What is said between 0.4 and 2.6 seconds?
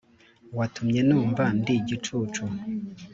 watumye numva ndi igicucu.